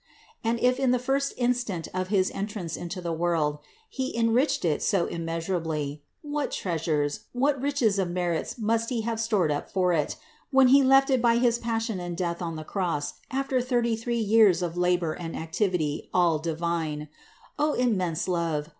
[0.43, 4.81] And if in the first instant of his entrance into the world He enriched it
[4.81, 9.93] so immeasur ably, what treasures, what riches of merits must He have stored up for
[9.93, 10.15] it,
[10.49, 14.17] when He left it by his Passion and Death on the cross after thirty three
[14.17, 17.07] years of labor and activity all divine!
[17.59, 18.69] O immense love!